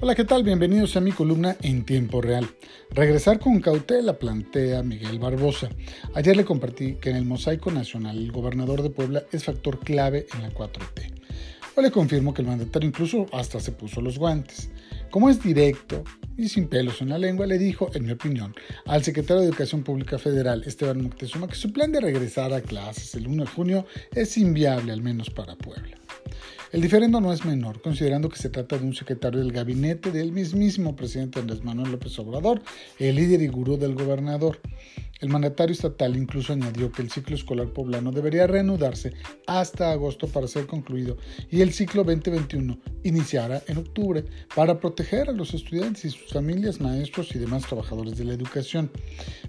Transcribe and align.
Hola, 0.00 0.14
¿qué 0.14 0.24
tal? 0.24 0.44
Bienvenidos 0.44 0.96
a 0.96 1.00
mi 1.00 1.10
columna 1.10 1.56
en 1.60 1.84
tiempo 1.84 2.20
real. 2.20 2.48
Regresar 2.90 3.40
con 3.40 3.60
cautela, 3.60 4.16
plantea 4.16 4.84
Miguel 4.84 5.18
Barbosa. 5.18 5.70
Ayer 6.14 6.36
le 6.36 6.44
compartí 6.44 6.94
que 6.94 7.10
en 7.10 7.16
el 7.16 7.24
mosaico 7.24 7.72
nacional 7.72 8.16
el 8.16 8.30
gobernador 8.30 8.82
de 8.82 8.90
Puebla 8.90 9.24
es 9.32 9.42
factor 9.42 9.80
clave 9.80 10.26
en 10.34 10.42
la 10.42 10.50
4T. 10.50 11.12
Hoy 11.74 11.82
le 11.82 11.90
confirmo 11.90 12.32
que 12.32 12.42
el 12.42 12.48
mandatario 12.48 12.88
incluso 12.88 13.26
hasta 13.32 13.58
se 13.58 13.72
puso 13.72 14.00
los 14.00 14.20
guantes. 14.20 14.70
Como 15.10 15.30
es 15.30 15.42
directo 15.42 16.04
y 16.36 16.48
sin 16.48 16.68
pelos 16.68 17.02
en 17.02 17.08
la 17.08 17.18
lengua, 17.18 17.48
le 17.48 17.58
dijo, 17.58 17.90
en 17.92 18.04
mi 18.04 18.12
opinión, 18.12 18.54
al 18.86 19.02
secretario 19.02 19.40
de 19.40 19.48
Educación 19.48 19.82
Pública 19.82 20.16
Federal, 20.16 20.62
Esteban 20.64 21.02
Moctezuma, 21.02 21.48
que 21.48 21.56
su 21.56 21.72
plan 21.72 21.90
de 21.90 22.00
regresar 22.00 22.52
a 22.52 22.60
clases 22.60 23.16
el 23.16 23.26
1 23.26 23.42
de 23.42 23.50
junio 23.50 23.86
es 24.14 24.38
inviable, 24.38 24.92
al 24.92 25.02
menos 25.02 25.28
para 25.28 25.56
Puebla. 25.56 25.97
El 26.70 26.82
diferendo 26.82 27.18
no 27.18 27.32
es 27.32 27.46
menor, 27.46 27.80
considerando 27.80 28.28
que 28.28 28.36
se 28.36 28.50
trata 28.50 28.76
de 28.76 28.84
un 28.84 28.94
secretario 28.94 29.40
del 29.40 29.52
gabinete 29.52 30.10
del 30.10 30.32
mismísimo 30.32 30.94
presidente 30.96 31.40
Andrés 31.40 31.64
Manuel 31.64 31.92
López 31.92 32.18
Obrador, 32.18 32.60
el 32.98 33.16
líder 33.16 33.40
y 33.40 33.48
gurú 33.48 33.78
del 33.78 33.94
gobernador. 33.94 34.60
El 35.20 35.30
mandatario 35.30 35.72
estatal 35.72 36.16
incluso 36.16 36.52
añadió 36.52 36.92
que 36.92 37.02
el 37.02 37.10
ciclo 37.10 37.34
escolar 37.34 37.68
poblano 37.72 38.12
debería 38.12 38.46
reanudarse 38.46 39.12
hasta 39.46 39.90
agosto 39.90 40.28
para 40.28 40.46
ser 40.46 40.66
concluido 40.66 41.16
y 41.50 41.60
el 41.60 41.72
ciclo 41.72 42.04
2021 42.04 42.78
iniciará 43.02 43.62
en 43.66 43.78
octubre 43.78 44.24
para 44.54 44.78
proteger 44.78 45.28
a 45.28 45.32
los 45.32 45.54
estudiantes 45.54 46.04
y 46.04 46.10
sus 46.10 46.32
familias, 46.32 46.80
maestros 46.80 47.34
y 47.34 47.38
demás 47.38 47.66
trabajadores 47.66 48.16
de 48.16 48.24
la 48.24 48.34
educación. 48.34 48.90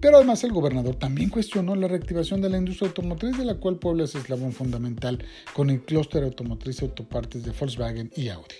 Pero 0.00 0.16
además 0.16 0.42
el 0.42 0.52
gobernador 0.52 0.96
también 0.96 1.30
cuestionó 1.30 1.76
la 1.76 1.86
reactivación 1.86 2.40
de 2.40 2.50
la 2.50 2.58
industria 2.58 2.88
automotriz 2.88 3.38
de 3.38 3.44
la 3.44 3.54
cual 3.54 3.78
Puebla 3.78 4.04
es 4.04 4.14
eslabón 4.14 4.52
fundamental 4.52 5.24
con 5.52 5.70
el 5.70 5.80
clúster 5.82 6.24
automotriz 6.24 6.82
autopartes 6.82 7.44
de 7.44 7.52
Volkswagen 7.52 8.10
y 8.16 8.28
Audi. 8.28 8.56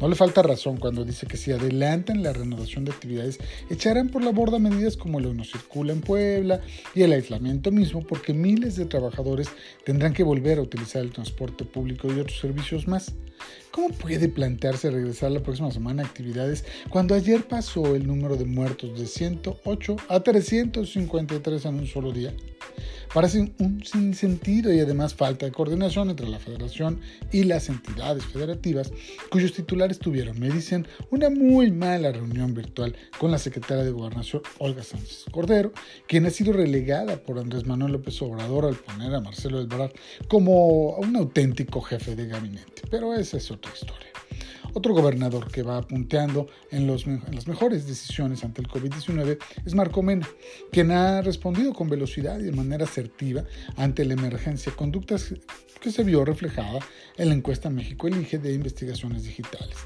No 0.00 0.08
le 0.08 0.14
falta 0.14 0.42
razón 0.42 0.76
cuando 0.78 1.04
dice 1.04 1.26
que 1.26 1.36
si 1.36 1.52
adelantan 1.52 2.22
la 2.22 2.32
renovación 2.32 2.84
de 2.84 2.92
actividades 2.92 3.38
echarán 3.68 4.08
por 4.08 4.22
la 4.22 4.30
borda 4.30 4.58
medidas 4.58 4.96
como 4.96 5.18
el 5.18 5.36
no 5.36 5.44
circula 5.44 5.92
en 5.92 6.00
Puebla, 6.00 6.37
y 6.94 7.02
el 7.02 7.12
aislamiento 7.12 7.70
mismo 7.70 8.06
porque 8.06 8.32
miles 8.32 8.76
de 8.76 8.86
trabajadores 8.86 9.48
tendrán 9.84 10.12
que 10.12 10.22
volver 10.22 10.58
a 10.58 10.62
utilizar 10.62 11.02
el 11.02 11.12
transporte 11.12 11.64
público 11.64 12.08
y 12.12 12.20
otros 12.20 12.38
servicios 12.38 12.86
más. 12.86 13.14
¿Cómo 13.70 13.90
puede 13.90 14.28
plantearse 14.28 14.90
regresar 14.90 15.30
la 15.30 15.42
próxima 15.42 15.70
semana 15.70 16.02
a 16.02 16.06
actividades 16.06 16.64
cuando 16.90 17.14
ayer 17.14 17.46
pasó 17.46 17.94
el 17.94 18.06
número 18.06 18.36
de 18.36 18.44
muertos 18.44 18.98
de 18.98 19.06
108 19.06 19.96
a 20.08 20.20
353 20.20 21.64
en 21.64 21.74
un 21.74 21.86
solo 21.86 22.12
día? 22.12 22.34
Parece 23.12 23.52
un 23.58 23.82
sinsentido 23.84 24.72
y 24.72 24.80
además 24.80 25.14
falta 25.14 25.46
de 25.46 25.52
coordinación 25.52 26.10
entre 26.10 26.28
la 26.28 26.38
federación 26.38 27.00
y 27.32 27.44
las 27.44 27.68
entidades 27.68 28.24
federativas 28.24 28.92
cuyos 29.30 29.52
titulares 29.52 29.98
tuvieron, 29.98 30.38
me 30.38 30.50
dicen, 30.50 30.86
una 31.10 31.30
muy 31.30 31.70
mala 31.70 32.12
reunión 32.12 32.54
virtual 32.54 32.94
con 33.18 33.30
la 33.30 33.38
secretaria 33.38 33.84
de 33.84 33.90
Gobernación 33.90 34.42
Olga 34.58 34.82
Sánchez 34.82 35.24
Cordero, 35.30 35.72
quien 36.06 36.26
ha 36.26 36.30
sido 36.30 36.52
relegada 36.52 37.16
por 37.16 37.38
Andrés 37.38 37.66
Manuel 37.66 37.92
López 37.92 38.20
Obrador 38.22 38.66
al 38.66 38.76
poner 38.76 39.14
a 39.14 39.20
Marcelo 39.20 39.60
Elbarat 39.60 39.94
como 40.28 40.96
un 40.96 41.16
auténtico 41.16 41.80
jefe 41.80 42.14
de 42.14 42.26
gabinete. 42.26 42.82
Pero 42.90 43.14
esa 43.14 43.36
es 43.36 43.50
otra 43.50 43.72
historia. 43.72 44.17
Otro 44.78 44.94
gobernador 44.94 45.50
que 45.50 45.64
va 45.64 45.78
apunteando 45.78 46.46
en, 46.70 46.86
las 46.86 47.48
mejores 47.48 47.88
decisiones 47.88 48.44
ante 48.44 48.60
el 48.60 48.68
COVID-19 48.68 49.36
es 49.66 49.74
Marco 49.74 50.04
Mena, 50.04 50.28
quien 50.70 50.92
ha 50.92 51.20
respondido 51.20 51.72
con 51.72 51.88
velocidad 51.88 52.38
y 52.38 52.44
de 52.44 52.52
manera 52.52 52.84
asertiva 52.84 53.42
ante 53.76 54.04
la 54.04 54.14
emergencia, 54.14 54.70
conductas 54.70 55.34
que 55.80 55.90
se 55.90 56.04
vio 56.04 56.24
reflejada 56.24 56.78
en 57.16 57.28
la 57.28 57.34
encuesta 57.34 57.70
México 57.70 58.06
Elige 58.06 58.38
de 58.38 58.52
investigaciones 58.52 59.24
digitales, 59.24 59.78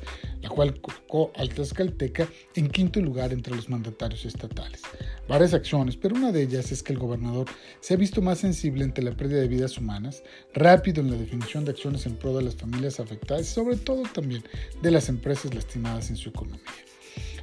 la 0.43 0.51
cual 0.51 0.79
colocó 0.83 1.33
al 1.37 1.49
Tlaxcalteca 1.49 2.29
en 2.55 2.69
quinto 2.69 3.01
lugar 3.01 3.33
entre 3.33 3.57
los 3.57 3.71
mandatarios 3.71 4.27
estatales. 4.27 4.83
Varias 5.29 5.55
acciones, 5.55 5.97
pero 5.97 6.17
una 6.17 6.33
de 6.33 6.43
ellas 6.43 6.73
es 6.73 6.83
que 6.83 6.93
el 6.93 6.99
gobernador 6.99 7.47
se 7.81 7.95
ha 7.95 7.97
visto 7.97 8.21
más 8.21 8.39
sensible 8.39 8.85
ante 8.85 9.03
la 9.03 9.17
pérdida 9.17 9.41
de 9.41 9.49
vidas 9.49 9.79
humanas, 9.79 10.23
rápido 10.53 11.01
en 11.01 11.11
la 11.11 11.17
definición 11.17 11.65
de 11.65 11.71
acciones 11.71 12.07
en 12.07 12.17
pro 12.17 12.37
de 12.37 12.43
las 12.43 12.57
familias 12.57 13.01
afectadas 13.01 13.47
y 13.47 13.53
sobre 13.53 13.77
todo 13.77 14.03
también 14.13 14.43
de 14.83 14.91
las 14.91 15.09
empresas 15.09 15.55
lastimadas 15.55 16.11
en 16.11 16.17
su 16.17 16.31
economía. 16.31 16.61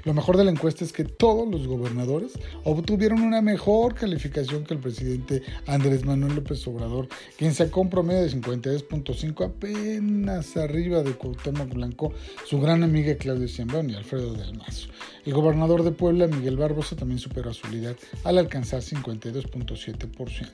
Lo 0.06 0.14
mejor 0.14 0.38
de 0.38 0.46
la 0.46 0.52
encuesta 0.52 0.86
es 0.86 0.94
que 0.94 1.04
todos 1.04 1.48
los 1.48 1.68
gobernadores 1.68 2.34
obtuvieron 2.64 3.22
una 3.22 3.42
mejor 3.42 3.96
calificación 3.96 4.64
que 4.64 4.74
el 4.74 4.80
presidente 4.80 5.44
Andrés 5.68 6.06
Manuel 6.06 6.36
López 6.36 6.66
Obrador, 6.68 7.08
quien 7.38 7.54
sacó 7.54 7.82
un 7.82 7.90
promedio 7.90 8.22
de 8.22 8.32
52.5 8.32 9.46
apenas 9.46 10.56
arriba 10.58 11.04
de 11.04 11.14
Cuauhtémoc 11.14 11.74
Blanco, 11.74 12.14
su 12.46 12.60
gran 12.60 12.84
amiga 12.84 13.16
Claudia 13.16 13.48
Sheinbaum 13.48 13.90
y 13.90 13.96
Alfredo 13.96 14.34
del 14.34 14.58
Mazo. 14.58 14.90
El 15.26 15.34
gobernador 15.34 15.84
de 15.84 15.92
Puebla, 15.92 16.28
Miguel 16.28 16.58
Barbosa, 16.58 16.96
también 16.96 17.20
superó 17.20 17.52
a 17.52 17.54
su 17.54 17.68
líder 17.68 17.98
al 18.24 18.38
alcanzar 18.38 18.82
52.7%. 18.82 20.50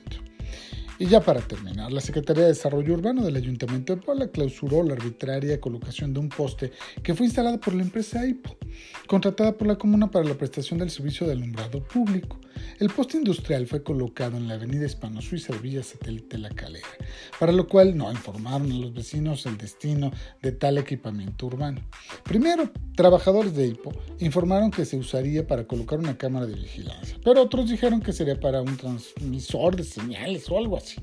Y 0.98 1.06
ya 1.06 1.20
para 1.20 1.40
terminar, 1.40 1.92
la 1.92 2.00
Secretaría 2.00 2.44
de 2.44 2.48
Desarrollo 2.48 2.94
Urbano 2.94 3.22
del 3.22 3.36
Ayuntamiento 3.36 3.94
de 3.94 4.00
Puebla 4.00 4.28
clausuró 4.28 4.82
la 4.82 4.94
arbitraria 4.94 5.60
colocación 5.60 6.14
de 6.14 6.20
un 6.20 6.30
poste 6.30 6.72
que 7.02 7.14
fue 7.14 7.26
instalado 7.26 7.60
por 7.60 7.74
la 7.74 7.82
empresa 7.82 8.20
AIPO, 8.20 8.55
contratada 9.06 9.56
por 9.56 9.66
la 9.66 9.76
comuna 9.76 10.10
para 10.10 10.24
la 10.24 10.34
prestación 10.34 10.78
del 10.78 10.90
servicio 10.90 11.26
de 11.26 11.32
alumbrado 11.32 11.82
público. 11.82 12.38
El 12.78 12.90
poste 12.90 13.18
industrial 13.18 13.66
fue 13.66 13.82
colocado 13.82 14.36
en 14.36 14.48
la 14.48 14.54
avenida 14.54 14.86
Hispano 14.86 15.20
Suiza 15.20 15.52
de 15.52 15.58
Villa 15.60 15.82
Satélite 15.82 16.38
La 16.38 16.50
Calera, 16.50 16.88
para 17.38 17.52
lo 17.52 17.66
cual 17.66 17.96
no 17.96 18.10
informaron 18.10 18.70
a 18.70 18.74
los 18.74 18.94
vecinos 18.94 19.46
el 19.46 19.58
destino 19.58 20.10
de 20.42 20.52
tal 20.52 20.78
equipamiento 20.78 21.46
urbano. 21.46 21.80
Primero, 22.24 22.70
trabajadores 22.96 23.54
de 23.54 23.64
AIPO 23.64 23.92
informaron 24.18 24.70
que 24.70 24.84
se 24.84 24.96
usaría 24.96 25.46
para 25.46 25.66
colocar 25.66 25.98
una 25.98 26.18
cámara 26.18 26.46
de 26.46 26.54
vigilancia, 26.54 27.16
pero 27.22 27.42
otros 27.42 27.70
dijeron 27.70 28.00
que 28.00 28.12
sería 28.12 28.40
para 28.40 28.62
un 28.62 28.76
transmisor 28.76 29.76
de 29.76 29.84
señales 29.84 30.50
o 30.50 30.58
algo 30.58 30.76
así. 30.76 30.96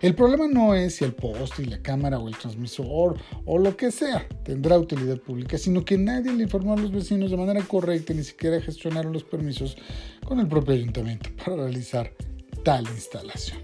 El 0.00 0.14
problema 0.14 0.48
no 0.48 0.74
es 0.74 0.96
si 0.96 1.04
el 1.04 1.14
poste 1.14 1.62
y 1.62 1.66
la 1.66 1.80
cámara 1.80 2.18
o 2.18 2.28
el 2.28 2.36
transmisor 2.36 3.18
o 3.44 3.58
lo 3.58 3.76
que 3.76 3.90
sea 3.90 4.26
tendrá 4.44 4.78
utilidad 4.78 5.18
pública, 5.18 5.58
sino 5.58 5.84
que 5.84 5.98
nadie 5.98 6.32
le 6.32 6.44
informó 6.44 6.72
a 6.72 6.76
los 6.76 6.90
vecinos 6.90 7.30
de 7.30 7.36
manera 7.36 7.62
correcta 7.62 8.12
y 8.12 8.16
ni 8.16 8.24
siquiera 8.24 8.60
gestionaron 8.60 9.12
los 9.12 9.24
permisos 9.24 9.76
con 10.24 10.40
el 10.40 10.48
propio 10.48 10.74
ayuntamiento 10.74 11.30
para 11.44 11.56
realizar 11.56 12.12
tal 12.64 12.84
instalación. 12.88 13.58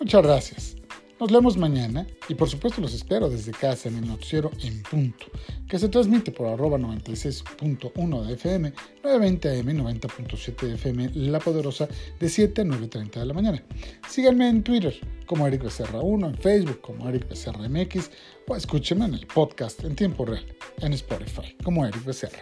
Muchas 0.00 0.22
gracias. 0.22 0.78
Nos 1.20 1.32
vemos 1.32 1.56
mañana 1.56 2.06
y 2.28 2.36
por 2.36 2.48
supuesto 2.48 2.80
los 2.80 2.94
espero 2.94 3.28
desde 3.28 3.50
casa 3.50 3.88
en 3.88 3.96
el 3.96 4.06
noticiero 4.06 4.52
en 4.62 4.80
punto, 4.84 5.26
que 5.68 5.78
se 5.78 5.88
transmite 5.88 6.32
por 6.32 6.46
arroba 6.46 6.78
96.1 6.78 8.26
de 8.26 8.34
FM, 8.34 8.72
920 9.02 9.60
AM, 9.60 9.66
90.7 9.66 10.74
FM, 10.74 11.10
La 11.14 11.38
Poderosa, 11.38 11.88
de 12.18 12.28
7 12.28 12.62
a 12.62 12.64
9.30 12.64 13.10
de 13.10 13.26
la 13.26 13.34
mañana. 13.34 13.62
Síganme 14.08 14.48
en 14.48 14.62
Twitter 14.62 14.94
como 15.26 15.46
Eric 15.46 15.64
Becerra 15.64 16.00
1, 16.00 16.28
en 16.28 16.38
Facebook 16.38 16.80
como 16.80 17.08
Eric 17.08 17.28
Becerra 17.28 17.68
MX 17.68 18.10
o 18.46 18.56
escúchenme 18.56 19.04
en 19.04 19.14
el 19.14 19.26
podcast 19.26 19.84
en 19.84 19.94
tiempo 19.94 20.24
real 20.24 20.44
en 20.78 20.92
Spotify 20.94 21.54
como 21.62 21.84
Eric 21.86 22.04
Becerra. 22.04 22.40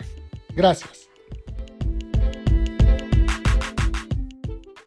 Gracias. 0.54 1.15